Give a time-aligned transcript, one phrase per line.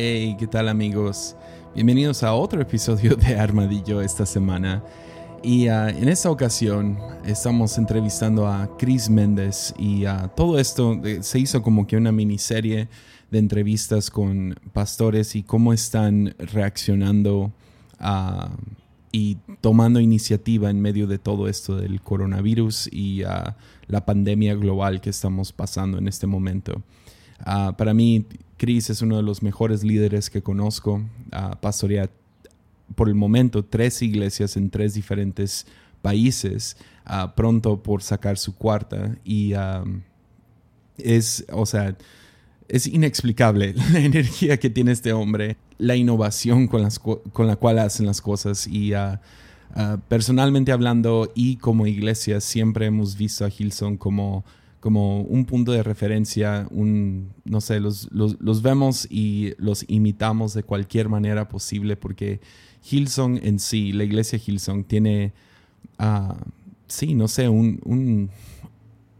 [0.00, 1.34] Hey, ¿qué tal amigos?
[1.74, 4.84] Bienvenidos a otro episodio de Armadillo esta semana.
[5.42, 11.24] Y uh, en esta ocasión estamos entrevistando a Chris Méndez y uh, todo esto eh,
[11.24, 12.88] se hizo como que una miniserie
[13.32, 17.52] de entrevistas con pastores y cómo están reaccionando
[18.00, 18.54] uh,
[19.10, 23.24] y tomando iniciativa en medio de todo esto del coronavirus y
[23.88, 26.84] la pandemia global que estamos pasando en este momento.
[27.44, 31.02] Para mí, Chris es uno de los mejores líderes que conozco.
[31.60, 32.10] pastorea
[32.94, 35.66] por el momento tres iglesias en tres diferentes
[36.02, 36.76] países,
[37.36, 39.16] pronto por sacar su cuarta.
[39.24, 39.52] Y
[40.98, 41.96] es, o sea,
[42.68, 47.78] es inexplicable la energía que tiene este hombre, la innovación con, las, con la cual
[47.78, 48.92] hacen las cosas y
[50.08, 54.44] personalmente hablando y como iglesia siempre hemos visto a Hilson como
[54.80, 60.62] como un punto de referencia, un, no sé, los, los, vemos y los imitamos de
[60.62, 62.40] cualquier manera posible porque
[62.88, 65.32] Hillsong en sí, la iglesia Hillsong tiene,
[65.98, 66.34] uh,
[66.86, 68.30] sí, no sé, un,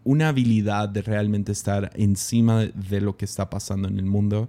[0.05, 4.49] una habilidad de realmente estar encima de lo que está pasando en el mundo.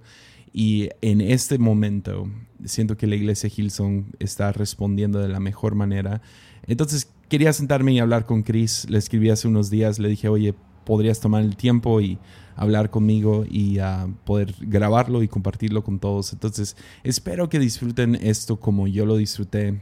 [0.53, 2.29] Y en este momento
[2.65, 6.21] siento que la iglesia Hillsong está respondiendo de la mejor manera.
[6.65, 8.89] Entonces quería sentarme y hablar con Chris.
[8.89, 10.55] Le escribí hace unos días, le dije, oye,
[10.89, 12.17] podrías tomar el tiempo y
[12.55, 16.33] hablar conmigo y uh, poder grabarlo y compartirlo con todos.
[16.33, 19.81] Entonces, espero que disfruten esto como yo lo disfruté.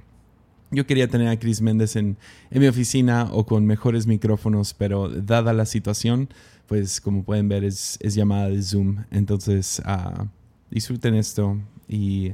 [0.70, 2.18] Yo quería tener a Chris Méndez en,
[2.52, 6.28] en mi oficina o con mejores micrófonos, pero dada la situación,
[6.68, 8.98] pues como pueden ver es, es llamada de Zoom.
[9.12, 10.26] Entonces, uh,
[10.70, 12.32] disfruten esto y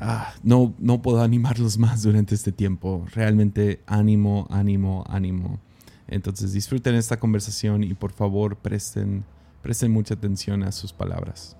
[0.00, 3.06] uh, no, no puedo animarlos más durante este tiempo.
[3.14, 5.60] Realmente ánimo, ánimo, ánimo.
[6.08, 9.24] Entonces disfruten esta conversación y por favor presten,
[9.62, 11.56] presten mucha atención a sus palabras.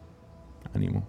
[0.74, 1.06] Ánimo.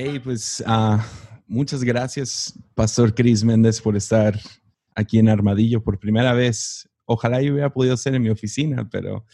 [0.00, 0.98] Hey, pues uh,
[1.48, 4.38] muchas gracias, Pastor Chris Méndez, por estar
[4.94, 9.24] aquí en Armadillo por primera vez ojalá yo hubiera podido ser en mi oficina, pero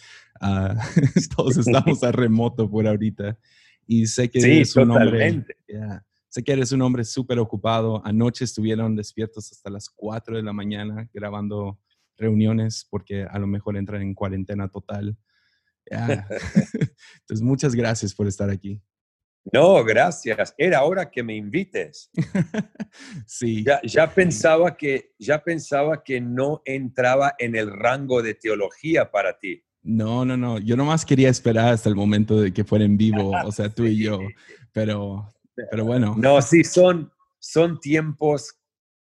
[0.40, 0.74] uh,
[1.36, 3.36] todos estamos a remoto por ahorita.
[3.86, 5.44] Y sé que eres un hombre.
[6.28, 8.00] sé que eres un hombre súper ocupado.
[8.06, 11.80] Anoche estuvieron despiertos hasta las 4 de la mañana grabando
[12.16, 15.18] reuniones porque a lo mejor entran en cuarentena total.
[15.90, 18.80] Entonces, muchas gracias por estar aquí.
[19.52, 20.54] No, gracias.
[20.56, 22.10] Era hora que me invites.
[23.26, 23.64] sí.
[23.84, 29.62] Ya, pensaba que, ya pensaba que no entraba en el rango de teología para ti.
[29.82, 30.58] No, no, no.
[30.58, 33.84] Yo nomás quería esperar hasta el momento de que fuera en vivo, o sea, tú
[33.84, 34.18] y yo.
[34.72, 35.30] Pero,
[35.70, 36.14] pero bueno.
[36.16, 38.58] No, sí, son, son tiempos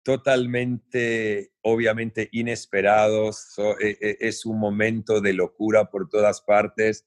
[0.04, 3.54] totalmente, obviamente, inesperados.
[3.80, 7.06] E, e, es un momento de locura por todas partes.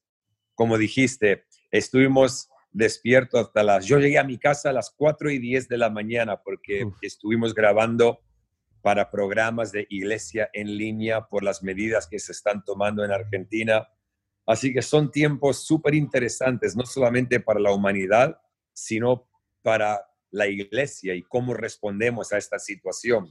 [0.54, 3.86] Como dijiste, estuvimos despierto hasta las...
[3.86, 7.54] Yo llegué a mi casa a las 4 y 10 de la mañana porque estuvimos
[7.54, 8.20] grabando
[8.82, 13.88] para programas de iglesia en línea por las medidas que se están tomando en Argentina.
[14.44, 18.40] Así que son tiempos súper interesantes, no solamente para la humanidad,
[18.72, 19.28] sino
[19.62, 20.00] para
[20.30, 23.28] la iglesia y cómo respondemos a esta situación.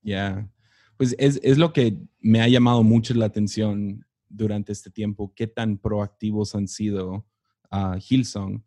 [0.00, 0.48] Ya,
[0.96, 5.46] pues es, es, lo que me ha llamado mucho la atención durante este tiempo, qué
[5.46, 7.26] tan proactivos han sido
[7.70, 8.62] a Hillsong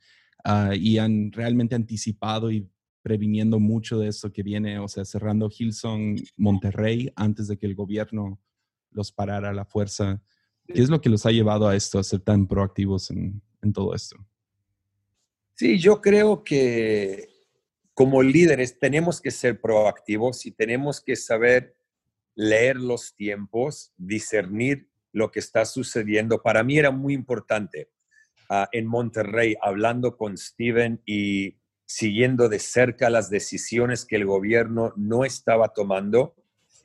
[0.50, 2.72] Ah, y han realmente anticipado y
[3.02, 7.76] previniendo mucho de esto que viene, o sea, cerrando Hilson Monterrey antes de que el
[7.76, 8.40] gobierno
[8.92, 10.24] los parara a la fuerza.
[10.66, 13.74] ¿Qué es lo que los ha llevado a esto, a ser tan proactivos en, en
[13.74, 14.16] todo esto?
[15.56, 17.28] Sí, yo creo que
[17.94, 21.76] como líderes tenemos que ser proactivos y tenemos que saber
[22.36, 26.42] leer los tiempos, discernir lo que está sucediendo.
[26.42, 27.90] Para mí era muy importante
[28.50, 34.94] Ah, en Monterrey hablando con Steven y siguiendo de cerca las decisiones que el gobierno
[34.96, 36.36] no estaba tomando.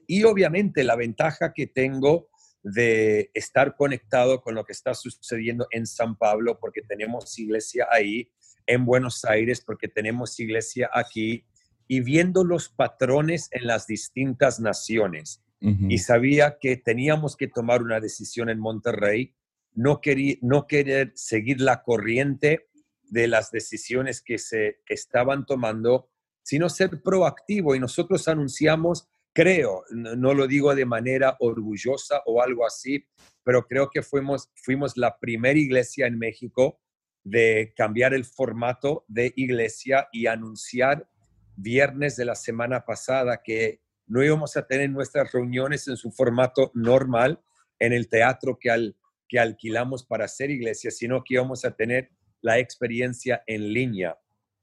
[0.08, 2.28] Y obviamente la ventaja que tengo
[2.64, 8.30] de estar conectado con lo que está sucediendo en San Pablo, porque tenemos iglesia ahí,
[8.66, 11.44] en Buenos Aires, porque tenemos iglesia aquí,
[11.88, 15.42] y viendo los patrones en las distintas naciones.
[15.88, 19.32] Y sabía que teníamos que tomar una decisión en Monterrey
[19.74, 22.68] no, querer seguir la corriente
[23.04, 26.10] de las decisiones que se estaban tomando,
[26.42, 27.74] sino ser proactivo.
[27.74, 33.06] Y nosotros anunciamos, creo, no, lo digo de manera orgullosa o algo así,
[33.44, 36.80] pero creo que fuimos, fuimos la primera iglesia en México
[37.24, 41.08] de cambiar el formato de iglesia y anunciar
[41.56, 46.72] viernes de la semana pasada que no íbamos a tener nuestras reuniones en su formato
[46.74, 47.40] normal
[47.78, 48.96] en el teatro que, al,
[49.32, 52.10] que alquilamos para hacer iglesia, sino que íbamos a tener
[52.42, 54.18] la experiencia en línea.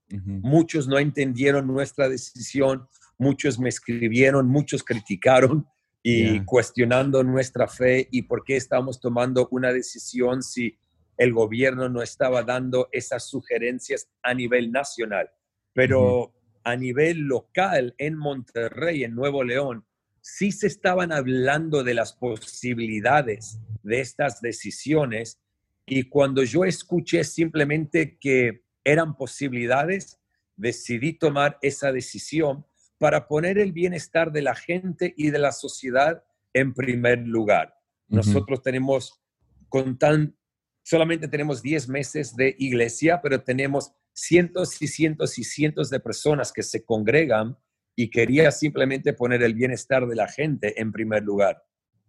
[0.09, 2.87] Muchos no entendieron nuestra decisión,
[3.17, 5.65] muchos me escribieron, muchos criticaron
[6.03, 10.77] y cuestionando nuestra fe y por qué estamos tomando una decisión si
[11.17, 15.31] el gobierno no estaba dando esas sugerencias a nivel nacional.
[15.73, 16.31] Pero
[16.63, 19.83] a nivel local en Monterrey, en Nuevo León,
[20.21, 25.39] sí se estaban hablando de las posibilidades de estas decisiones
[25.85, 30.19] y cuando yo escuché simplemente que eran posibilidades,
[30.55, 32.65] decidí tomar esa decisión
[32.99, 36.23] para poner el bienestar de la gente y de la sociedad
[36.53, 37.75] en primer lugar.
[38.07, 39.21] Nosotros tenemos,
[39.67, 40.35] con tan,
[40.83, 46.51] solamente tenemos 10 meses de iglesia, pero tenemos cientos y cientos y cientos de personas
[46.51, 47.57] que se congregan
[47.95, 51.63] y quería simplemente poner el bienestar de la gente en primer lugar.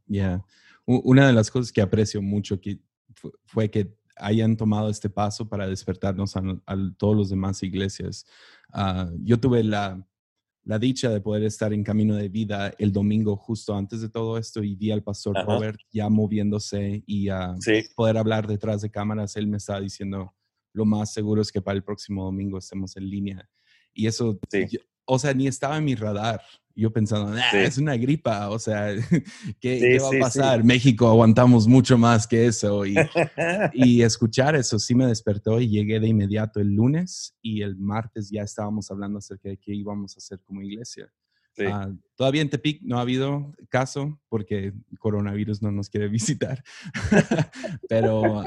[0.07, 0.45] Ya,
[0.99, 2.81] una de las cosas que aprecio mucho que
[3.45, 6.43] fue que hayan tomado este paso para despertarnos a,
[6.99, 8.27] todos los demás iglesias.
[8.73, 10.07] Ah, yo tuve la,
[10.65, 14.37] la, dicha de poder estar en camino de vida el domingo justo antes de todo
[14.37, 17.57] esto y vi al pastor Robert ya moviéndose y uh,
[17.97, 19.37] poder hablar detrás de cámaras.
[19.37, 20.35] Él me estaba diciendo,
[20.73, 23.49] lo más seguro es que para el próximo domingo estemos en línea.
[23.93, 24.39] Y eso,
[25.05, 26.41] o sea, ni estaba en mi radar.
[26.81, 28.95] Yo pensando, es una gripa, o sea,
[29.61, 30.65] ¿qué, va a pasar?
[30.65, 32.87] México aguantamos mucho más que eso.
[32.87, 32.95] Y,
[33.75, 38.31] y, escuchar eso sí me despertó y llegué de inmediato el lunes y el martes
[38.31, 41.13] ya estábamos hablando acerca de qué íbamos a hacer como iglesia.
[41.67, 46.09] Ah, todavía en Tepic no ha habido caso porque coronavirus no nos quiere
[46.49, 46.65] visitar,
[47.91, 48.45] pero,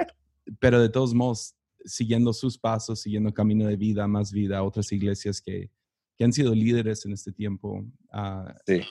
[0.59, 1.53] pero de todos modos,
[1.85, 5.69] siguiendo sus pasos, siguiendo camino de vida, más vida, otras iglesias que,
[6.17, 7.85] que han sido líderes en este tiempo.
[8.11, 8.81] Ah, sí.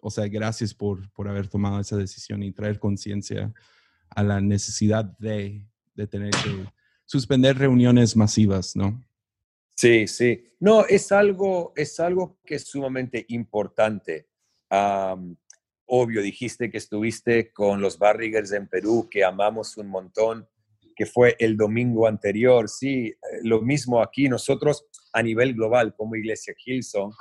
[0.00, 3.52] O sea, gracias por, por haber tomado esa decisión y traer conciencia
[4.10, 6.66] a la necesidad de, de tener que
[7.04, 9.04] suspender reuniones masivas, ¿no?
[9.74, 10.44] Sí, sí.
[10.58, 14.28] No, es algo, es algo que es sumamente importante.
[15.86, 20.48] obvio, dijiste que estuviste con los Barrigers en Perú, que amamos un montón
[20.96, 22.68] que fue el domingo anterior.
[22.68, 24.28] Sí, eh, lo mismo aquí.
[24.28, 27.12] Nosotros a nivel global como Iglesia Hilson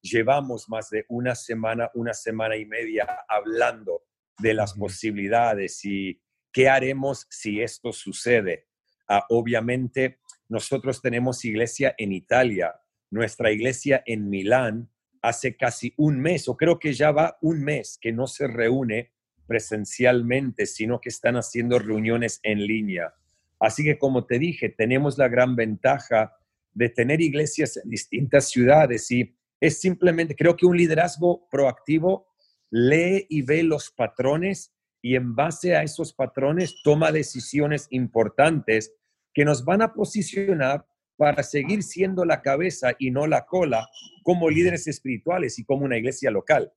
[0.00, 4.02] llevamos más de una semana, una semana y media hablando
[4.38, 6.20] de las posibilidades y
[6.52, 8.68] qué haremos si esto sucede.
[9.08, 14.90] Ah, obviamente, nosotros tenemos iglesia en Italia, nuestra iglesia en Milán
[15.22, 19.12] hace casi un mes, o creo que ya va un mes que no se reúne
[19.46, 23.14] presencialmente, sino que están haciendo reuniones en línea.
[23.58, 26.36] Así que como te dije, tenemos la gran ventaja
[26.72, 32.26] de tener iglesias en distintas ciudades y es simplemente, creo que un liderazgo proactivo
[32.70, 38.92] lee y ve los patrones y en base a esos patrones toma decisiones importantes
[39.32, 40.86] que nos van a posicionar
[41.16, 43.88] para seguir siendo la cabeza y no la cola
[44.22, 46.72] como líderes espirituales y como una iglesia local.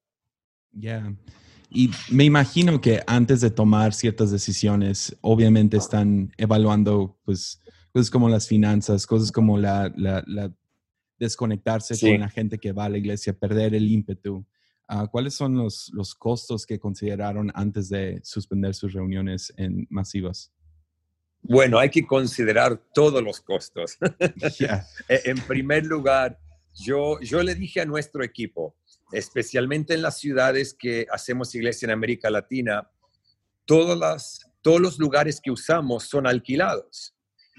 [0.71, 1.13] Ya.
[1.69, 7.61] Y me imagino que antes de tomar ciertas decisiones, obviamente están evaluando pues,
[7.91, 9.93] cosas como las finanzas, cosas como la,
[11.19, 14.45] desconectarse con la gente que va a la iglesia, perder el ímpetu.
[14.87, 20.53] Ah, ¿Cuáles son los, los costos que consideraron antes de suspender sus reuniones en masivas?
[21.41, 23.97] Bueno, hay que considerar todos los costos.
[25.09, 26.39] E, en primer lugar,
[26.75, 28.75] yo, yo le dije a nuestro equipo,
[29.11, 32.89] especialmente en las ciudades que hacemos iglesia en América Latina,
[33.65, 37.13] todas las, todos los lugares que usamos son alquilados.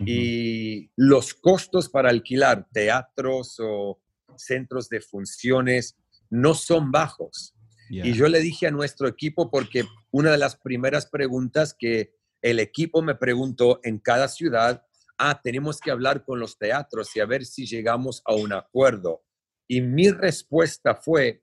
[0.06, 4.00] Y los costos para alquilar teatros o
[4.36, 5.96] centros de funciones
[6.30, 7.54] no son bajos.
[7.90, 12.60] Y yo le dije a nuestro equipo, porque una de las primeras preguntas que el
[12.60, 14.84] equipo me preguntó en cada ciudad,
[15.16, 19.22] ah, tenemos que hablar con los teatros y a ver si llegamos a un acuerdo.
[19.68, 21.42] Y mi respuesta fue,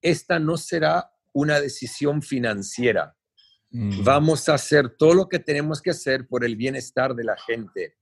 [0.00, 3.14] esta no será una decisión financiera.
[3.70, 4.02] Mm.
[4.02, 7.96] Vamos a hacer todo lo que tenemos que hacer por el bienestar de la gente.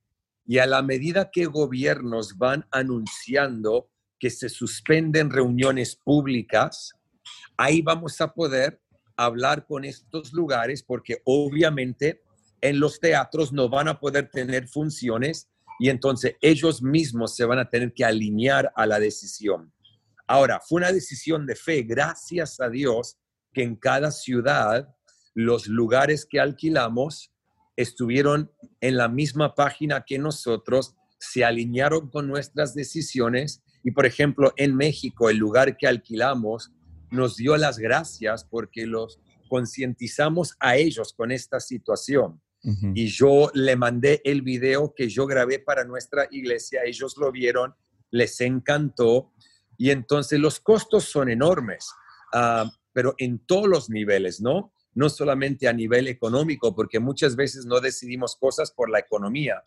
[0.46, 6.92] Y a la medida que gobiernos van anunciando que se suspenden reuniones públicas,
[7.56, 8.80] ahí vamos a poder
[9.16, 12.22] hablar con estos lugares porque obviamente
[12.60, 17.58] en los teatros no van a poder tener funciones y entonces ellos mismos se van
[17.58, 19.72] a tener que alinear a la decisión.
[20.26, 23.18] Ahora, fue una decisión de fe, gracias a Dios,
[23.52, 24.88] que en cada ciudad
[25.34, 27.32] los lugares que alquilamos
[27.76, 28.50] estuvieron
[28.80, 34.76] en la misma página que nosotros, se alinearon con nuestras decisiones y, por ejemplo, en
[34.76, 36.72] México, el lugar que alquilamos
[37.10, 42.42] nos dio las gracias porque los concientizamos a ellos con esta situación.
[42.94, 47.74] Y yo le mandé el video que yo grabé para nuestra iglesia, ellos lo vieron,
[48.10, 49.32] les encantó
[49.76, 51.90] y entonces los costos son enormes,
[52.32, 54.72] ah, pero en todos los niveles, ¿no?
[54.94, 59.62] No solamente a nivel económico, porque muchas veces no decidimos cosas por la economía,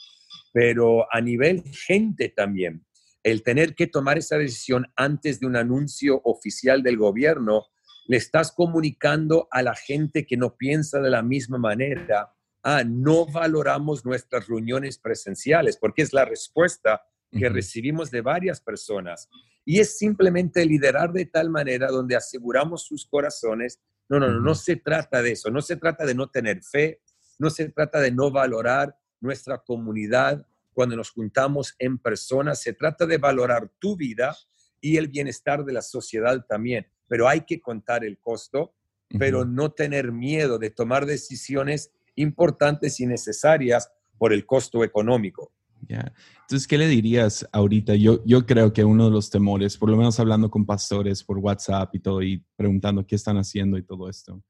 [0.53, 2.83] pero a nivel gente también.
[3.21, 7.65] El tener que tomar esa decisión antes de un anuncio oficial del gobierno,
[8.07, 12.31] le estás comunicando a la gente que no piensa de la misma manera
[12.67, 19.29] ah, no valoramos nuestras reuniones presenciales, porque es la respuesta que recibimos de varias personas.
[19.63, 23.79] Y es simplemente liderar de tal manera donde aseguramos sus corazones.
[24.09, 27.01] No, no, no, no se trata de eso, no se trata de no tener fe,
[27.39, 33.05] no se trata de no valorar nuestra comunidad cuando nos juntamos en persona, se trata
[33.05, 34.35] de valorar tu vida
[34.81, 38.73] y el bienestar de la sociedad también, pero hay que contar el costo,
[39.17, 45.53] pero no tener miedo de tomar decisiones importantes y necesarias por el costo económico.
[45.87, 46.13] Ya.
[46.41, 47.95] Entonces, ¿qué le dirías ahorita?
[47.95, 51.37] Yo, yo creo que uno de los temores, por lo menos hablando con pastores por
[51.37, 54.43] WhatsApp y todo, y preguntando qué están haciendo y todo esto,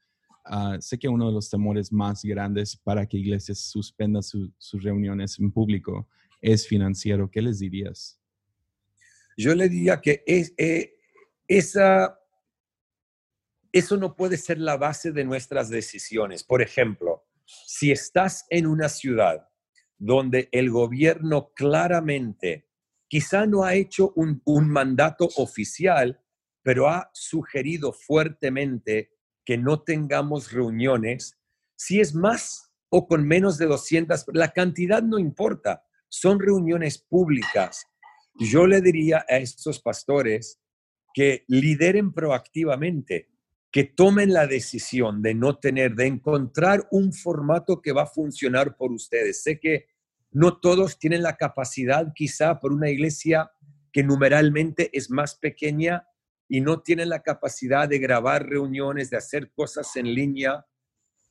[0.45, 5.38] ah, sé que uno de los temores más grandes para que iglesias suspendan sus reuniones
[5.39, 6.07] en público
[6.41, 7.29] es financiero.
[7.29, 8.19] ¿Qué les dirías?
[9.38, 10.95] Yo le diría que es, eh,
[11.47, 12.19] esa,
[13.71, 16.43] eso no puede ser la base de nuestras decisiones.
[16.43, 17.16] Por ejemplo,
[17.48, 19.48] si estás en una ciudad
[19.98, 22.68] donde el gobierno claramente
[23.08, 26.22] quizá no ha hecho un, mandato oficial,
[26.62, 29.12] pero ha sugerido fuertemente
[29.46, 31.39] que no tengamos reuniones,
[31.77, 37.86] si es más o con menos de 200, la cantidad no importa, son reuniones públicas.
[38.39, 40.60] Yo le diría a estos pastores
[41.13, 43.30] que lideren proactivamente,
[43.77, 48.75] que tomen la decisión de no tener, de encontrar un formato que va a funcionar
[48.75, 49.43] por ustedes.
[49.43, 49.86] Sé que
[50.31, 53.51] no todos tienen la capacidad, quizá por una iglesia
[53.93, 56.07] que numeralmente es más pequeña
[56.50, 60.65] y no tienen la capacidad de grabar reuniones, de hacer cosas en línea,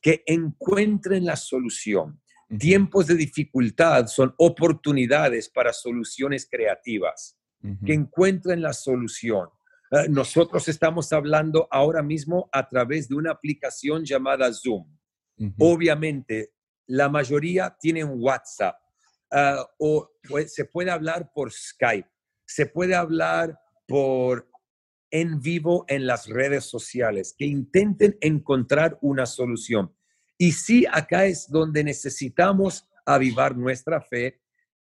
[0.01, 2.23] que encuentren la solución.
[2.61, 7.41] Tiempos de dificultad son oportunidades para soluciones creativas,
[7.85, 9.49] que encuentren la solución.
[9.91, 14.85] Eh, nosotros estamos hablando ahora mismo a través de una aplicación llamada Zoom.
[15.59, 16.53] Obviamente,
[16.87, 18.77] la mayoría tienen WhatsApp
[19.31, 20.11] eh, o
[20.47, 22.09] se puede hablar por Skype,
[22.47, 24.49] se puede hablar por
[25.11, 29.95] en vivo en las redes sociales, que intenten encontrar una solución.
[30.37, 34.43] Y sí, acá es donde necesitamos avivar nuestra fe,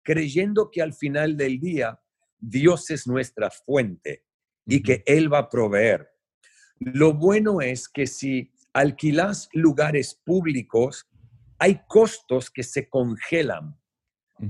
[0.03, 2.01] creyendo que al final del día
[2.39, 4.26] Dios es nuestra fuente
[4.67, 6.11] y que Él va a proveer.
[6.79, 11.09] Lo bueno es que si alquilas lugares públicos,
[11.59, 13.79] hay costos que se congelan.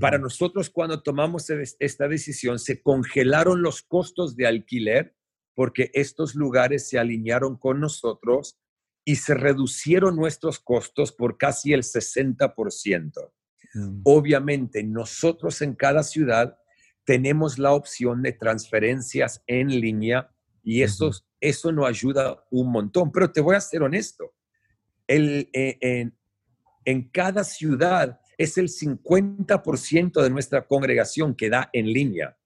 [0.01, 5.15] Para nosotros, cuando tomamos esta decisión, se congelaron los costos de alquiler
[5.55, 8.59] porque estos lugares se alinearon con nosotros
[9.05, 13.31] y se reducieron nuestros costos por casi el 60%.
[13.73, 14.01] Mm.
[14.03, 16.59] Obviamente, nosotros en cada ciudad
[17.07, 20.29] tenemos la opción de transferencias en línea
[20.61, 21.09] y eso,
[21.39, 23.13] eso nos ayuda un montón.
[23.13, 24.33] Pero te voy a ser honesto,
[25.07, 26.11] el, eh,
[26.83, 32.37] en, cada ciudad es el 50% de nuestra congregación que da en línea.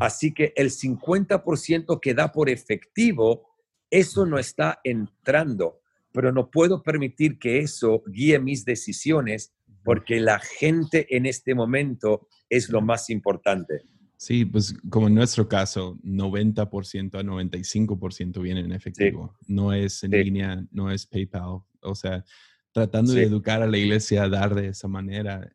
[0.00, 3.46] Así que el 50% que da por efectivo,
[3.88, 9.52] eso no está entrando, pero no puedo permitir que eso guíe mis decisiones
[9.84, 13.84] porque la gente en este momento es lo más importante.
[14.20, 19.34] Sí, pues como en nuestro caso, 90% a 95% viene en efectivo.
[19.46, 21.62] No es en línea, no es PayPal.
[21.80, 22.22] O sea,
[22.70, 25.50] tratando de educar a la iglesia a dar de esa manera,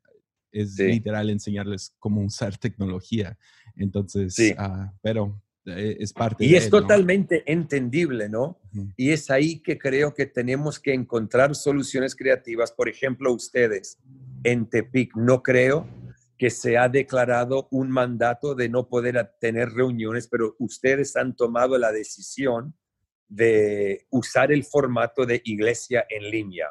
[0.52, 3.38] es literal enseñarles cómo usar tecnología.
[3.76, 8.60] Entonces, uh, pero eh, es parte y es totalmente entendible, ¿no?
[8.98, 12.72] Y es ahí que creo que tenemos que encontrar soluciones creativas.
[12.72, 14.00] Por ejemplo, ustedes
[14.44, 15.88] en Tepic, no creo
[16.38, 21.78] que se ha declarado un mandato de no poder tener reuniones, pero ustedes han tomado
[21.78, 22.76] la decisión
[23.28, 26.68] de usar el formato de iglesia en línea.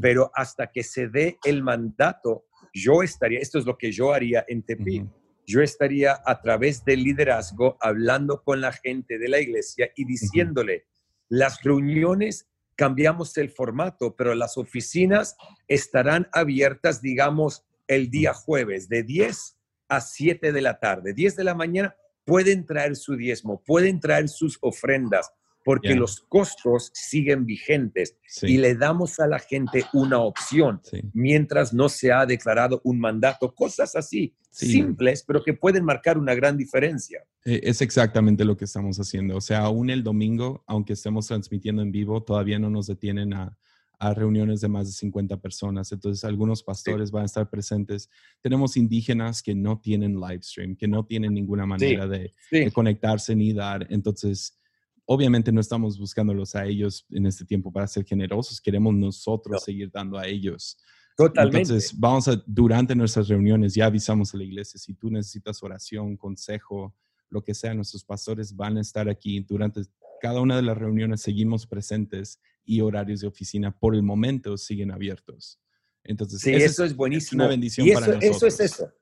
[0.00, 4.44] Pero hasta que se dé el mandato, yo estaría, esto es lo que yo haría
[4.48, 5.06] en Tepic,
[5.46, 10.86] yo estaría a través del liderazgo hablando con la gente de la iglesia y diciéndole,
[11.28, 15.36] las reuniones cambiamos el formato, pero las oficinas
[15.66, 19.56] estarán abiertas, digamos, el día jueves de 10
[19.88, 21.14] a 7 de la tarde.
[21.14, 25.32] 10 de la mañana pueden traer su diezmo, pueden traer sus ofrendas,
[25.64, 30.80] porque los costos siguen vigentes y le damos a la gente una opción
[31.12, 33.54] mientras no se ha declarado un mandato.
[33.54, 37.22] Cosas así, simples, pero que pueden marcar una gran diferencia.
[37.44, 39.36] E, es exactamente lo que estamos haciendo.
[39.36, 43.58] O sea, aún el domingo, aunque estemos transmitiendo en vivo, todavía no nos detienen a,
[44.00, 45.90] reuniones de más de 50 personas.
[45.92, 48.08] Entonces, algunos pastores van a estar presentes.
[48.40, 53.34] Tenemos indígenas que no tienen live stream, que no tienen ninguna manera de, de, conectarse
[53.34, 53.86] ni dar.
[53.90, 54.58] Entonces,
[55.04, 59.90] obviamente no estamos buscándolos a ellos en este tiempo para ser generosos, queremos nosotros seguir
[59.90, 60.78] dando a ellos.
[61.16, 61.58] Totalmente.
[61.58, 66.16] Entonces, vamos a, durante nuestras reuniones, ya avisamos a la iglesia, si tú necesitas oración,
[66.16, 66.94] consejo,
[67.30, 69.82] lo que sea, nuestros pastores van a estar aquí durante
[70.20, 74.90] cada una de las reuniones, seguimos presentes y horarios de oficina por el momento siguen
[74.90, 75.58] abiertos.
[76.04, 77.42] Entonces, sí, eso es, buenísimo.
[77.42, 78.36] una bendición para nosotros.
[78.36, 78.92] Eso es eso.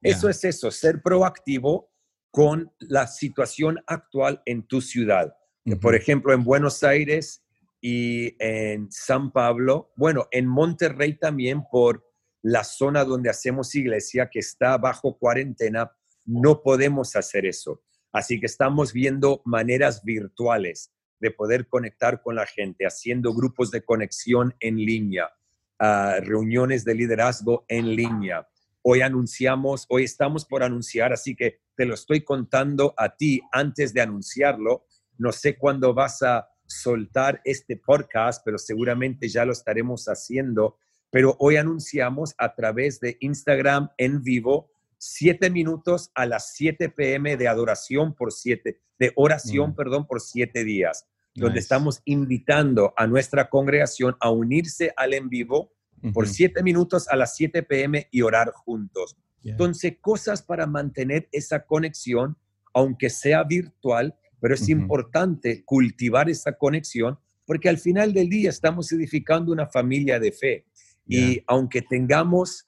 [0.00, 1.90] Eso es eso, ser proactivo
[2.30, 5.34] con la situación actual en tu ciudad.
[5.80, 7.44] Por ejemplo, en Buenos Aires
[7.80, 12.06] y en San Pablo, bueno, en Monterrey también por
[12.42, 15.90] la zona donde hacemos iglesia que está bajo cuarentena,
[16.24, 17.82] no podemos hacer eso.
[18.12, 23.82] Así que estamos viendo maneras virtuales de poder conectar con la gente, haciendo grupos de
[23.82, 25.30] conexión en línea,
[25.78, 28.48] ah, reuniones de liderazgo en línea.
[28.82, 33.92] Hoy anunciamos, hoy estamos por anunciar, así que te lo estoy contando a ti antes
[33.92, 34.86] de anunciarlo,
[35.18, 40.76] no sé cuándo vas a soltar este podcast, pero seguramente ya lo estaremos haciendo.
[41.10, 47.36] Pero hoy anunciamos a través de Instagram en vivo siete minutos a las 7 pm
[47.36, 49.74] de adoración por siete, de oración, mm.
[49.74, 55.72] perdón, por siete días, donde estamos invitando a nuestra congregación a unirse al en vivo
[56.12, 59.16] por siete minutos a las 7 pm y orar juntos.
[59.44, 62.36] Entonces, cosas para mantener esa conexión,
[62.74, 68.92] aunque sea virtual, pero es importante cultivar esa conexión porque al final del día estamos
[68.92, 70.66] edificando una familia de fe.
[71.06, 72.66] Y aunque tengamos,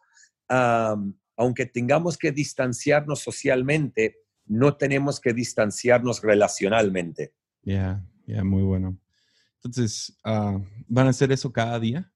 [1.40, 7.32] aunque tengamos que distanciarnos socialmente, no tenemos que distanciarnos relacionalmente.
[7.62, 8.98] Ya, ya, muy bueno.
[9.54, 12.12] Entonces, ah, ¿van a hacer eso cada día?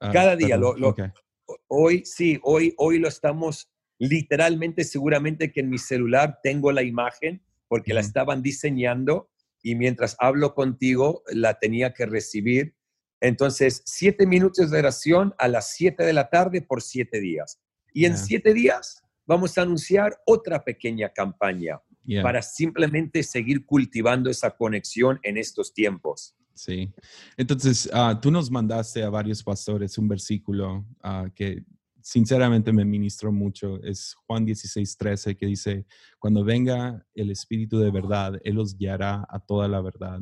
[0.00, 0.56] Ah, cada día.
[0.56, 0.74] Lo,
[1.68, 7.40] Hoy sí, hoy, hoy lo estamos literalmente, seguramente que en mi celular tengo la imagen
[7.68, 9.30] porque la estaban diseñando
[9.62, 12.74] y mientras hablo contigo la tenía que recibir.
[13.20, 17.60] Entonces, siete minutos de oración a las siete de la tarde por siete días.
[17.96, 21.80] Y en siete días vamos a anunciar otra pequeña campaña
[22.22, 26.36] para simplemente seguir cultivando esa conexión en estos tiempos.
[26.52, 26.92] Sí.
[27.38, 31.64] Entonces, ah, tú nos mandaste a varios pastores un versículo uh, que
[32.02, 33.82] sinceramente me ministró mucho.
[33.82, 35.86] Es Juan 16, 13 que dice,
[36.18, 40.20] cuando venga el Espíritu de verdad, Él los guiará a toda la verdad.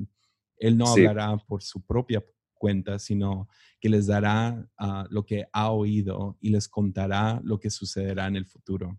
[0.58, 2.24] Él no hablará por su propia
[2.54, 3.48] cuenta, sino
[3.80, 8.36] que les dará ah, lo que ha oído y les contará lo que sucederá en
[8.36, 8.98] el futuro.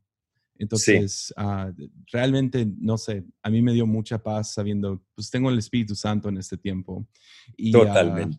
[0.57, 1.71] Entonces, ah,
[2.11, 6.29] realmente, no sé, a mí me dio mucha paz sabiendo, pues tengo el Espíritu Santo
[6.29, 7.07] en este tiempo.
[7.57, 8.37] Y, ah, Totalmente.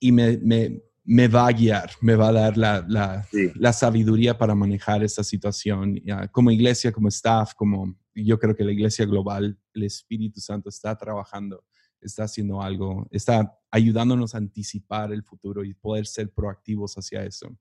[0.00, 4.54] y me, me, me va a guiar, me va a dar la, la, sabiduría para
[4.54, 6.00] manejar esta situación.
[6.32, 10.96] Como iglesia, como staff, como yo creo que la iglesia global, el Espíritu Santo está
[10.96, 11.64] trabajando,
[12.00, 17.56] está haciendo algo, está ayudándonos a anticipar el futuro y poder ser proactivos hacia eso.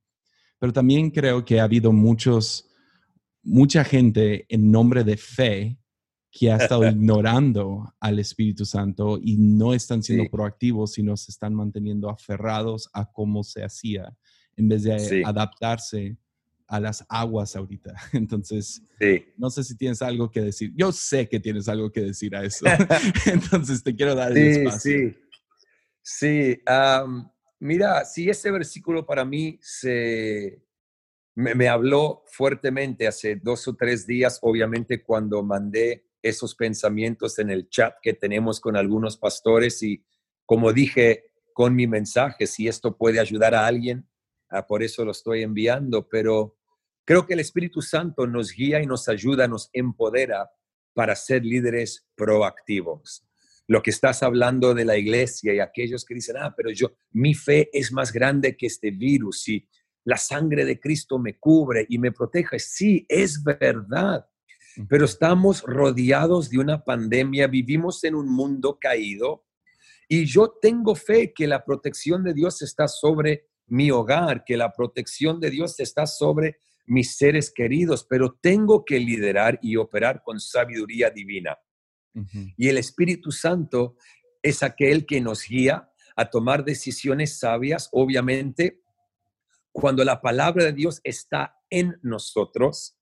[0.60, 2.70] Pero también creo que ha habido muchos,
[3.44, 5.78] mucha gente en nombre de fe
[6.32, 11.54] que ha estado ignorando al Espíritu Santo y no están siendo proactivos, sino se están
[11.54, 14.16] manteniendo aferrados a cómo se hacía
[14.56, 16.18] en vez de adaptarse
[16.68, 17.94] a las aguas ahorita.
[18.14, 18.82] Entonces,
[19.38, 20.74] no sé si tienes algo que decir.
[20.76, 22.66] Yo sé que tienes algo que decir a eso.
[23.26, 24.92] Entonces, te quiero dar el espacio.
[24.92, 25.16] Sí,
[26.06, 26.62] sí.
[27.60, 30.62] mira, si ese versículo para mí se,
[31.36, 37.70] me, habló fuertemente hace dos o tres días, obviamente cuando mandé esos pensamientos en el
[37.70, 40.04] chat que tenemos con algunos pastores y
[40.46, 44.08] como dije con mi mensaje, si esto puede ayudar a alguien,
[44.50, 46.58] ah, por eso lo estoy enviando, pero
[47.04, 50.52] creo que el Espíritu Santo nos guía y nos ayuda, nos empodera
[50.94, 53.26] para ser líderes proactivos.
[53.68, 57.34] Lo que estás hablando de la iglesia y aquellos que dicen, ah, pero yo, mi
[57.34, 59.68] fe es más grande que este virus y
[60.04, 62.60] la sangre de Cristo me cubre y me protege.
[62.60, 64.26] Sí, es verdad
[64.90, 69.46] pero estamos rodeados de una pandemia, vivimos en un mundo caído
[70.08, 74.72] Y yo tengo fe que la protección de Dios está sobre mi hogar, que la
[74.72, 80.40] protección de Dios está sobre mis seres queridos, pero tengo que liderar y operar con
[80.40, 81.58] sabiduría divina.
[82.58, 83.98] Y el Espíritu Santo
[84.42, 88.82] es aquel que nos guía a tomar decisiones sabias, obviamente,
[89.72, 92.98] cuando la palabra de Dios está en nosotros,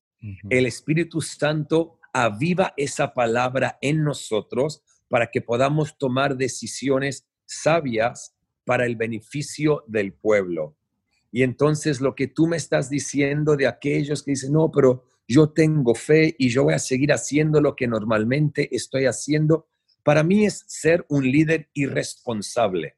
[0.49, 8.86] el Espíritu Santo aviva esa palabra en nosotros para que podamos tomar decisiones sabias para
[8.86, 10.78] el beneficio del pueblo.
[11.32, 15.50] Y entonces lo que tú me estás diciendo de aquellos que dicen, no, pero yo
[15.50, 19.68] tengo fe y yo voy a seguir haciendo lo que normalmente estoy haciendo,
[20.04, 22.98] para mí es ser un líder irresponsable.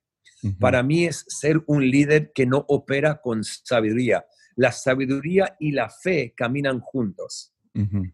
[0.59, 4.25] Para mí es ser un líder que no opera con sabiduría.
[4.55, 7.53] La sabiduría y la fe caminan juntos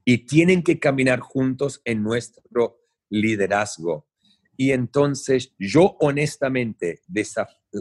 [0.06, 4.08] y tienen que caminar juntos en nuestro liderazgo.
[4.58, 7.02] Y entonces yo honestamente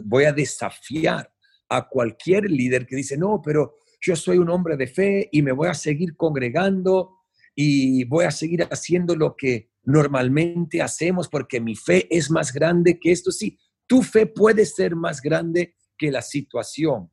[0.03, 1.33] voy a desafiar
[1.69, 5.51] a cualquier líder que dice, no, pero yo soy un hombre de fe y me
[5.51, 7.19] voy a seguir congregando
[7.55, 12.99] y voy a seguir haciendo lo que normalmente hacemos porque mi fe es más grande
[12.99, 13.31] que esto.
[13.31, 17.11] Sí, tu fe puede ser más grande que la situación,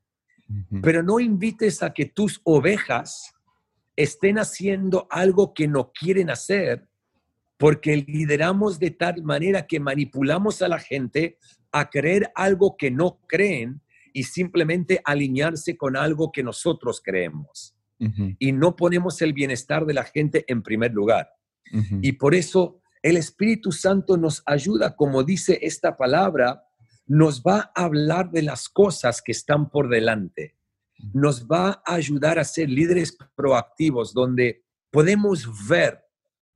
[0.82, 3.34] pero no invites a que tus ovejas
[3.96, 6.88] estén haciendo algo que no quieren hacer
[7.58, 11.36] porque lideramos de tal manera que manipulamos a la gente
[11.72, 13.82] a creer algo que no creen
[14.18, 17.76] y simplemente alinearse con algo que nosotros creemos.
[18.40, 21.28] Y no ponemos el bienestar de la gente en primer lugar.
[22.02, 26.64] Y por eso el Espíritu Santo nos ayuda, como dice esta palabra,
[27.06, 30.56] nos va a hablar de las cosas que están por delante.
[31.12, 36.00] Nos va a ayudar a ser líderes proactivos, donde podemos ver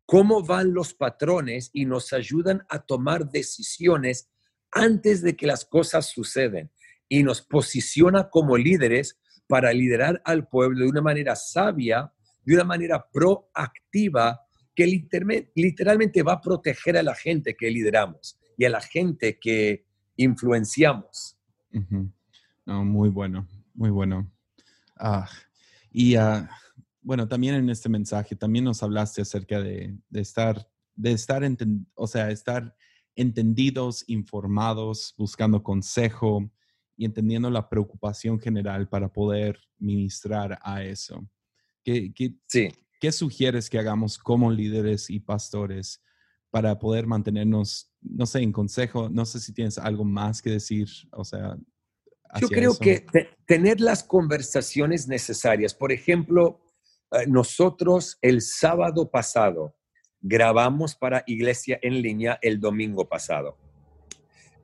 [0.04, 4.28] cómo van los patrones y nos ayudan a tomar decisiones
[4.72, 6.72] antes de que las cosas suceden
[7.12, 12.10] y nos posiciona como líderes para liderar al pueblo de una manera sabia,
[12.42, 14.40] de una manera proactiva,
[14.74, 14.86] que
[15.54, 19.84] literalmente va a proteger a la gente que lideramos y a la gente que
[20.16, 21.36] influenciamos.
[22.64, 24.32] muy bueno, muy bueno.
[24.96, 25.28] Ah,
[25.90, 26.48] y uh,
[27.02, 31.42] bueno, también en este mensaje, también nos hablaste acerca de, estar, de estar,
[31.94, 32.74] o sea, estar
[33.14, 36.50] entendidos, informados, buscando consejo
[36.96, 41.26] y entendiendo la preocupación general para poder ministrar a eso.
[41.84, 42.12] ¿Qué,
[42.46, 42.68] sí.
[43.00, 46.00] ¿Qué sugieres que hagamos como líderes y pastores
[46.50, 49.08] para poder mantenernos, no sé, en consejo?
[49.08, 51.56] No sé si tienes algo más que decir, o sea.
[52.40, 53.04] Yo creo que
[53.44, 55.74] tener las conversaciones necesarias.
[55.74, 56.60] Por ejemplo,
[57.10, 59.76] eh, nosotros el sábado pasado
[60.20, 63.58] grabamos para Iglesia en línea el domingo pasado.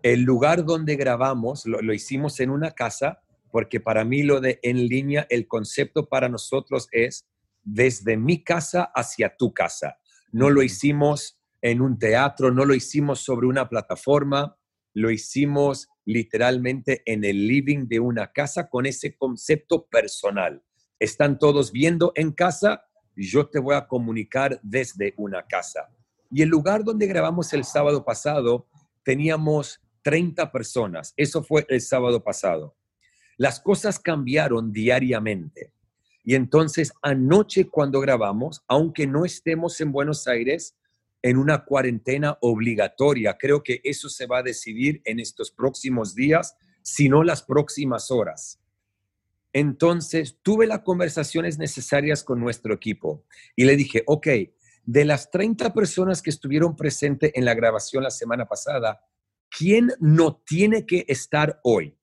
[0.02, 4.86] El lugar donde grabamos lo, hicimos en una casa porque para mí lo de en
[4.86, 7.26] línea, el concepto para nosotros es
[7.62, 9.98] desde mi casa hacia tu casa.
[10.30, 14.56] No lo hicimos en un teatro, no lo hicimos sobre una plataforma,
[14.94, 20.62] lo hicimos literalmente en el living de una casa con ese concepto personal
[20.98, 22.84] están todos viendo en casa,
[23.14, 25.88] yo te voy a comunicar desde una casa.
[26.30, 28.66] Y el lugar donde grabamos el sábado pasado,
[29.02, 31.14] teníamos 30 personas.
[31.16, 32.76] Eso fue el sábado pasado.
[33.36, 35.72] Las cosas cambiaron diariamente.
[36.24, 40.76] Y entonces anoche cuando grabamos, aunque no estemos en Buenos Aires,
[41.22, 46.56] en una cuarentena obligatoria, creo que eso se va a decidir en estos próximos días,
[46.82, 48.60] si no las próximas horas.
[49.52, 53.24] Entonces tuve las conversaciones necesarias con nuestro equipo
[53.56, 54.26] y le dije, ok,
[54.84, 59.04] de las 30 personas que estuvieron presentes en la grabación la semana pasada,
[59.50, 61.96] ¿quién no tiene que estar hoy?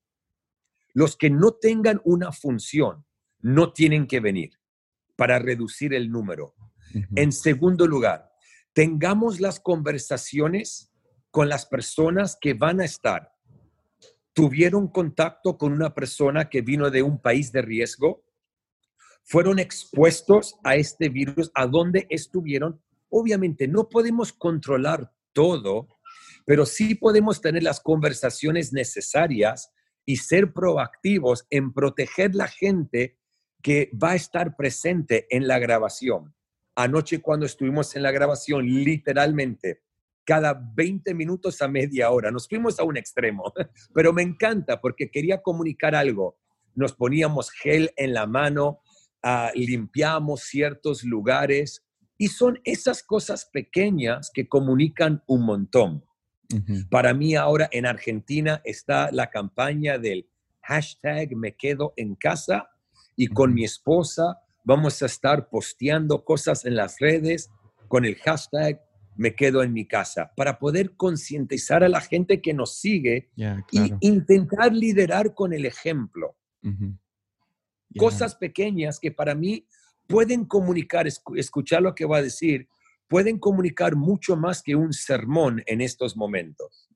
[0.94, 3.06] Los que no tengan una función
[3.40, 4.60] no tienen que venir
[5.16, 6.56] para reducir el número.
[7.16, 8.32] En segundo lugar,
[8.74, 10.92] tengamos las conversaciones
[11.32, 13.36] con las personas que van a estar
[14.36, 18.26] tuvieron contacto con una persona que vino de un país de riesgo,
[19.24, 22.82] fueron expuestos a este virus, a donde estuvieron.
[23.10, 25.88] Obviamente no podemos controlar todo,
[26.46, 29.72] pero sí podemos tener las conversaciones necesarias
[30.06, 33.18] y ser proactivos en proteger la gente
[33.62, 36.36] que va a estar presente en la grabación.
[36.76, 39.82] Anoche cuando estuvimos en la grabación, literalmente
[40.26, 42.32] cada 20 minutos a media hora.
[42.32, 43.54] Nos fuimos a un extremo,
[43.94, 46.38] pero me encanta porque quería comunicar algo.
[46.74, 48.82] Nos poníamos gel en la mano,
[49.24, 51.86] uh, limpiamos ciertos lugares
[52.18, 56.04] y son esas cosas pequeñas que comunican un montón.
[56.90, 60.28] Para mí ahora en Argentina está la campaña del
[60.62, 62.70] hashtag me quedo en casa
[63.16, 67.52] y con mi esposa vamos a estar posteando cosas en las redes
[67.88, 68.82] con el hashtag
[69.16, 73.30] me quedo en mi casa para poder concientizar a la gente que nos sigue
[73.72, 76.36] y intentar liderar con el ejemplo.
[77.98, 79.66] Cosas pequeñas que para mí
[80.08, 82.68] pueden comunicar, escuchar lo que va a decir,
[83.08, 86.90] pueden comunicar mucho más que un sermón en estos momentos.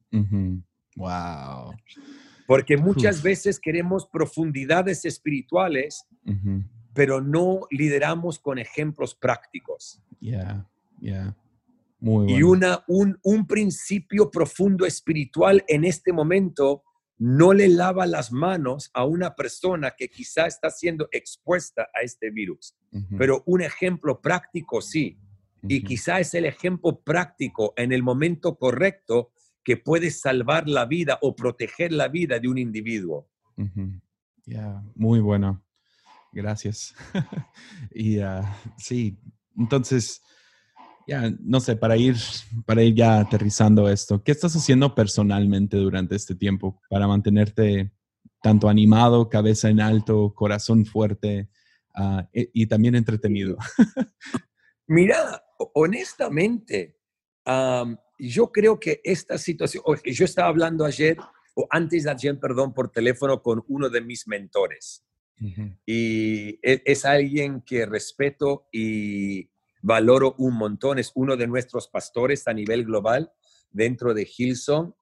[0.96, 1.74] Wow.
[2.48, 6.06] Porque muchas veces queremos profundidades espirituales,
[6.94, 10.02] pero no lideramos con ejemplos prácticos.
[10.20, 10.68] Yeah,
[11.00, 11.36] yeah.
[12.00, 16.84] Muy Y una, un, un principio profundo espiritual en este momento
[17.20, 22.32] no le lava las manos a una persona que quizá está siendo expuesta a este
[22.32, 22.76] virus.
[23.18, 25.20] Pero un ejemplo práctico sí.
[25.68, 29.32] Y quizá es el ejemplo práctico en el momento correcto
[29.64, 33.30] que puede salvar la vida o proteger la vida de un individuo.
[34.46, 35.64] Ya, muy bueno.
[36.32, 36.96] Gracias.
[37.92, 39.18] y ah, sí,
[39.58, 40.22] entonces,
[41.08, 42.16] ya, no sé, para ir,
[42.66, 47.92] para ir ya aterrizando esto, ¿qué estás haciendo personalmente durante este tiempo para mantenerte
[48.42, 51.50] tanto animado, cabeza en alto, corazón fuerte
[51.96, 53.58] ah, e, y también entretenido?
[54.88, 55.44] Mira,
[55.74, 56.96] honestamente,
[58.20, 61.18] yo creo que esta situación, yo estaba hablando ayer,
[61.56, 65.04] o antes de ayer, perdón, por teléfono con uno de mis mentores.
[65.86, 69.50] Y e, es, alguien que respeto y
[69.82, 71.00] valoro un montón.
[71.00, 73.32] Es uno de nuestros pastores a nivel global
[73.72, 74.94] dentro de Hilson.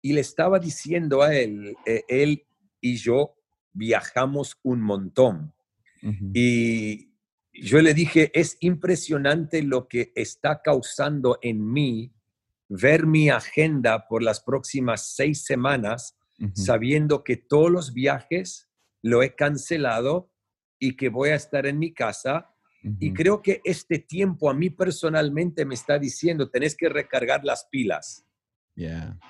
[0.00, 2.46] Y le estaba diciendo a él, eh, él
[2.80, 3.34] y yo
[3.72, 5.54] viajamos un montón.
[6.34, 7.11] Y
[7.52, 12.12] yo le dije, es impresionante lo que está causando en mí
[12.68, 16.16] ver mi agenda por las próximas seis semanas,
[16.54, 18.68] sabiendo que todos los viajes
[19.02, 20.32] lo he cancelado
[20.78, 22.48] y que voy a estar en mi casa.
[22.98, 27.66] Y creo que este tiempo a mí personalmente me está diciendo, tenés que recargar las
[27.70, 28.26] pilas.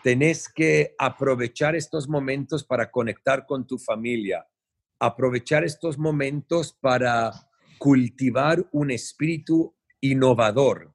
[0.02, 4.46] Tenés que aprovechar estos momentos para conectar con tu familia,
[5.00, 7.32] aprovechar estos momentos para
[7.82, 10.94] cultivar un espíritu innovador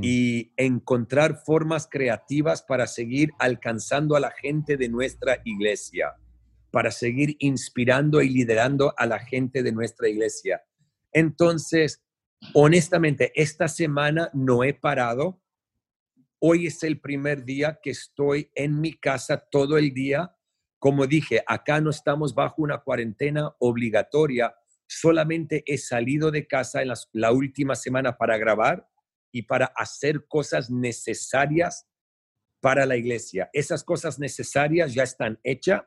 [0.00, 6.14] y encontrar formas creativas para seguir alcanzando a la gente de nuestra iglesia,
[6.70, 10.62] para seguir inspirando y liderando a la gente de nuestra iglesia.
[11.10, 12.00] Entonces,
[12.54, 15.42] honestamente, esta semana no he parado.
[16.38, 20.36] Hoy es el primer día que estoy en mi casa todo el día.
[20.78, 24.54] Como dije, acá no estamos bajo una cuarentena obligatoria,
[24.90, 28.88] solamente he salido de casa en la última semana para grabar
[29.30, 31.86] y para hacer cosas necesarias
[32.60, 33.48] para la iglesia.
[33.52, 35.82] Esas cosas necesarias ya están hechas,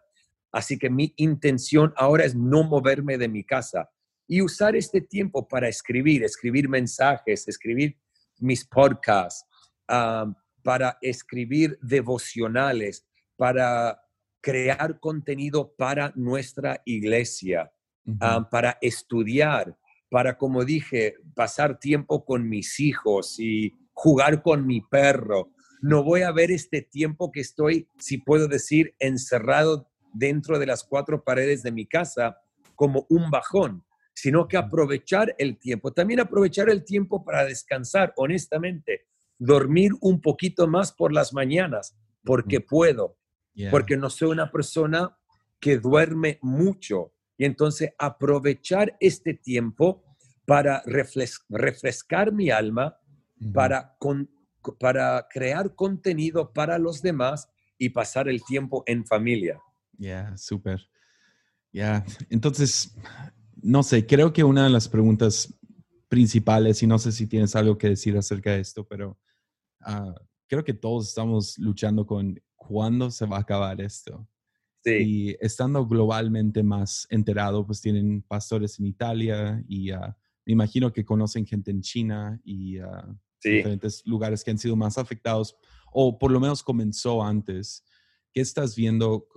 [0.54, 3.92] así que mi intención ahora es no moverme de mi casa
[4.26, 7.98] y usar este tiempo para escribir, escribir mensajes, escribir
[8.40, 9.46] mis podcasts,
[9.90, 14.02] ah, para escribir devocionales, para
[14.40, 17.74] crear contenido para nuestra iglesia.
[18.20, 19.78] Ah, para estudiar,
[20.10, 25.52] para, como dije, pasar tiempo con mis hijos y jugar con mi perro.
[25.82, 30.84] No voy a ver este tiempo que estoy, si puedo decir, encerrado dentro de las
[30.84, 32.38] cuatro paredes de mi casa
[32.76, 35.94] como un bajón, sino que aprovechar el tiempo.
[35.94, 39.06] También aprovechar el tiempo para descansar, honestamente.
[39.40, 43.18] Dormir un poquito más por las mañanas, porque puedo,
[43.72, 45.18] porque no soy una persona
[45.60, 50.04] que duerme mucho y entonces aprovechar este tiempo
[50.46, 52.98] para refrescar mi alma,
[53.54, 53.98] para,
[54.80, 59.60] para crear contenido para los demás y pasar el tiempo en familia.
[59.98, 60.88] Ya, súper.
[61.72, 62.96] Ya, entonces,
[63.62, 65.54] no sé, creo que una de las preguntas
[66.08, 69.18] principales, y no sé si tienes algo que decir acerca de esto, pero
[69.82, 70.14] ah,
[70.48, 74.28] creo que todos estamos luchando con cuándo se va a acabar esto.
[74.86, 81.06] Y estando globalmente más enterado, pues tienen pastores en Italia y ah, me imagino que
[81.06, 85.56] conocen gente en China y uh, diferentes lugares que han sido más afectados
[85.92, 87.86] o por lo menos comenzó antes.
[88.34, 89.28] ¿Qué estás viendo?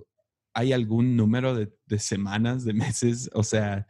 [0.53, 3.31] ¿Hay algún número de, de semanas, de meses?
[3.35, 3.87] O sea,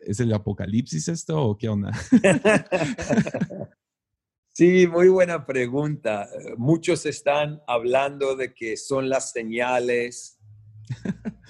[0.00, 1.92] ¿es el apocalipsis esto o qué onda?
[4.56, 6.28] Sí, muy buena pregunta.
[6.56, 10.38] Muchos están hablando de que son las señales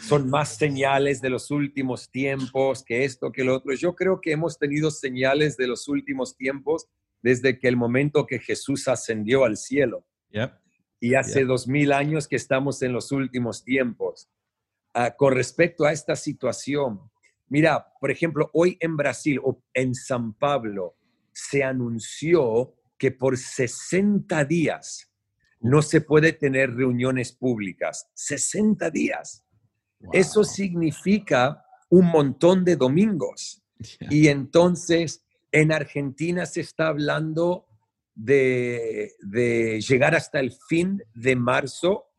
[0.08, 3.74] son más señales de los últimos tiempos que esto, que lo otro.
[3.74, 6.86] Yo creo que hemos tenido señales de los últimos tiempos
[7.22, 10.06] desde que el momento que Jesús ascendió al cielo.
[11.04, 14.30] y hace dos mil años que estamos en los últimos tiempos.
[14.94, 16.98] Ah, con respecto a esta situación,
[17.46, 20.96] mira, por ejemplo, hoy en Brasil o en San Pablo
[21.30, 25.10] se anunció que por 60 días
[25.64, 28.10] no se puede tener reuniones públicas.
[28.12, 29.42] 60 días.
[30.12, 33.62] Eso significa un montón de domingos.
[34.10, 37.66] Y entonces en Argentina se está hablando
[38.14, 39.12] de,
[39.88, 42.10] llegar hasta el fin de marzo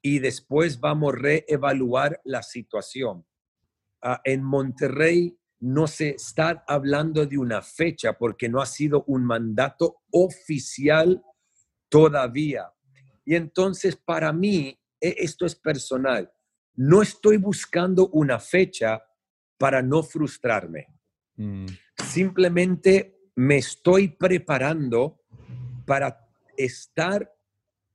[0.00, 3.26] y después vamos a reevaluar la situación.
[4.00, 9.22] Ah, en Monterrey no se está hablando de una fecha porque no ha sido un
[9.26, 11.22] mandato oficial
[11.90, 12.72] todavía.
[13.26, 16.32] Y entonces para mí, e, esto es personal,
[16.76, 19.02] no estoy buscando una fecha
[19.58, 20.86] para no frustrarme.
[21.36, 21.66] Mm.
[22.02, 25.20] Simplemente me estoy preparando
[25.84, 27.32] para estar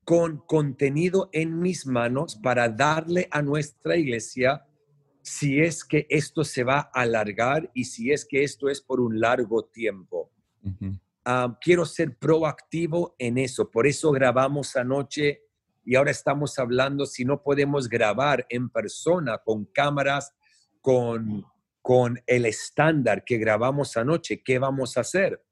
[0.04, 4.66] con contenido en mis manos para darle a nuestra iglesia
[5.22, 9.00] si es que esto se va a alargar y si es que esto es por
[9.00, 10.32] un largo tiempo.
[11.24, 15.44] Ah, quiero ser proactivo en eso, por eso grabamos anoche
[15.86, 20.34] y ahora estamos hablando si no podemos grabar en persona con cámaras,
[20.82, 21.46] con,
[21.82, 25.44] con el estándar que grabamos anoche, ¿qué vamos a hacer?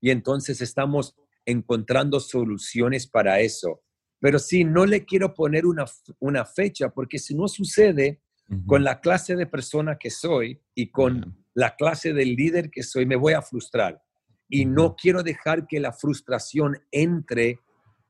[0.00, 1.14] Y entonces estamos
[1.46, 3.82] encontrando soluciones para eso.
[4.18, 5.84] Pero sí, no le quiero poner una,
[6.18, 8.20] una fecha porque si no sucede,
[8.66, 13.06] con la clase de persona que soy y con la clase de líder que soy,
[13.06, 14.02] me voy a frustrar.
[14.50, 17.60] Y no quiero dejar que la frustración entre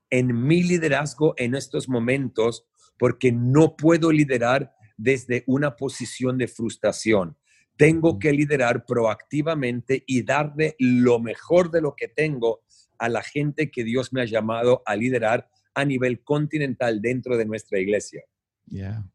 [0.09, 2.65] en mi liderazgo en estos momentos
[2.97, 7.37] porque no puedo liderar desde una posición de frustración.
[7.77, 12.61] Tengo que liderar proactivamente y darle lo mejor de lo que tengo
[12.99, 17.45] a la gente que Dios me ha llamado a liderar a nivel continental dentro de
[17.45, 18.23] nuestra iglesia.
[18.67, 19.09] Yeah.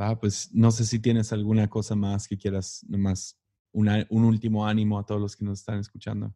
[0.00, 3.36] Va, pues no sé si tienes alguna cosa más que quieras, nomás
[3.72, 6.34] un último ánimo a todos los que nos están escuchando.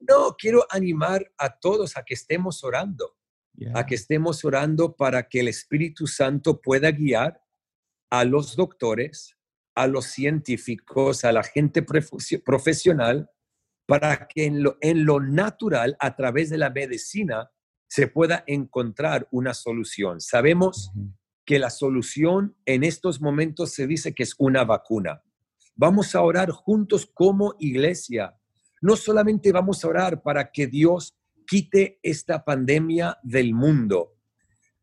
[0.00, 3.16] No, quiero animar a todos a que estemos orando,
[3.74, 7.42] a que estemos orando para que el Espíritu Santo pueda guiar
[8.10, 9.36] a los doctores,
[9.74, 13.30] a los científicos, a la gente profesional,
[13.86, 17.50] para que en lo, en lo natural, a través de la medicina,
[17.88, 20.20] se pueda encontrar una solución.
[20.20, 20.90] Sabemos
[21.44, 25.22] que la solución en estos momentos se dice que es una vacuna.
[25.76, 28.36] Vamos a orar juntos como iglesia.
[28.80, 31.12] No solamente vamos a orar para que Dios
[31.48, 34.14] quite esta pandemia del mundo.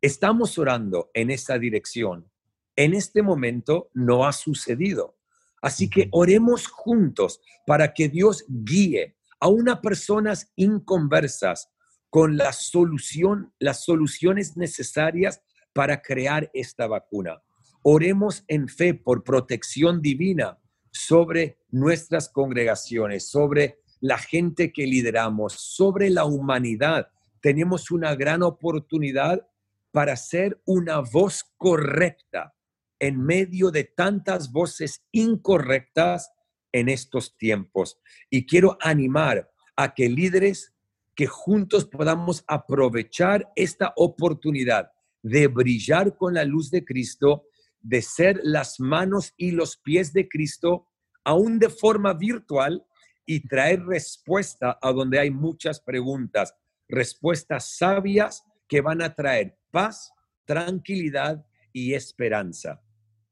[0.01, 2.29] Estamos orando en esa dirección.
[2.75, 5.17] En este momento no ha sucedido.
[5.61, 11.69] Así que oremos juntos para que Dios guíe a unas personas inconversas
[12.09, 17.41] con la solución, las soluciones necesarias para crear esta vacuna.
[17.81, 20.57] Oremos en fe por protección divina
[20.91, 27.09] sobre nuestras congregaciones, sobre la gente que lideramos, sobre la humanidad.
[27.41, 29.47] Tenemos una gran oportunidad
[29.91, 32.53] para ser una voz correcta
[32.99, 36.31] en medio de tantas voces incorrectas
[36.71, 37.99] en estos tiempos.
[38.29, 40.73] Y quiero animar a que líderes
[41.15, 47.45] que juntos podamos aprovechar esta oportunidad de brillar con la luz de Cristo,
[47.81, 50.87] de ser las manos y los pies de Cristo,
[51.23, 52.85] aún de forma virtual,
[53.25, 56.53] y traer respuesta a donde hay muchas preguntas,
[56.87, 60.11] respuestas sabias que van a traer paz,
[60.45, 62.81] tranquilidad y esperanza.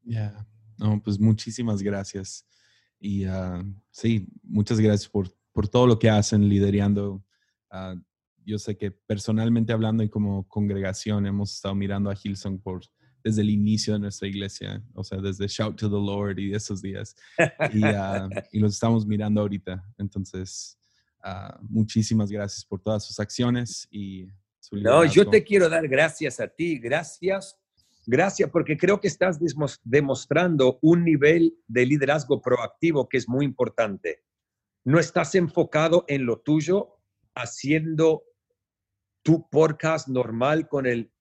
[0.04, 2.46] Ya, no, pues muchísimas gracias.
[3.00, 7.24] Y ah, sí, muchas gracias por, por, todo lo que hacen liderando
[7.72, 8.00] uh,
[8.50, 12.82] yo sé que personalmente hablando y como congregación hemos estado mirando a Hillsong por,
[13.24, 16.82] desde el inicio de nuestra iglesia, o sea, desde Shout to the Lord y esos
[16.82, 17.16] días.
[17.74, 19.84] Y, uh, y los estamos mirando ahorita.
[19.98, 20.78] Entonces,
[21.24, 24.28] uh, muchísimas gracias por todas sus acciones y
[24.60, 26.78] su No, yo te quiero dar gracias a ti.
[26.80, 27.56] Gracias.
[28.06, 29.40] Gracias porque creo que estás
[29.84, 34.24] demostrando un nivel de liderazgo proactivo que es muy importante.
[34.84, 36.98] No estás enfocado en lo tuyo,
[37.36, 38.24] haciendo
[39.22, 41.12] tu podcast normal con el,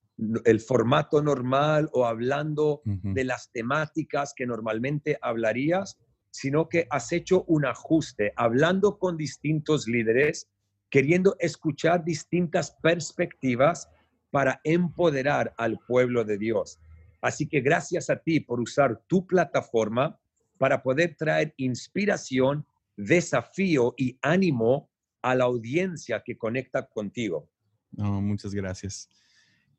[0.45, 5.97] el formato normal o hablando de las temáticas que normalmente hablarías,
[6.31, 10.49] sino que has hecho un ajuste, hablando con distintos líderes,
[10.89, 13.89] queriendo escuchar distintas perspectivas
[14.31, 16.79] para empoderar al pueblo de Dios.
[17.21, 20.19] Así que gracias a ti por usar tu plataforma
[20.57, 22.65] para poder traer inspiración,
[22.95, 24.89] desafío y ánimo
[25.21, 27.49] a la audiencia que conecta contigo.
[27.91, 29.09] No, muchas gracias.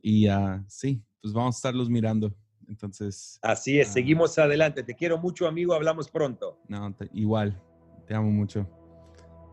[0.02, 2.32] Y uh, sí, pues vamos a estarlos mirando.
[2.68, 3.38] Entonces.
[3.42, 4.82] Así es, seguimos adelante.
[4.82, 5.74] Te quiero mucho, amigo.
[5.74, 6.58] Hablamos pronto.
[6.68, 7.60] No, igual.
[8.06, 8.66] Te amo mucho.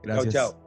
[0.03, 0.33] Gracias.
[0.33, 0.66] Chao, chao.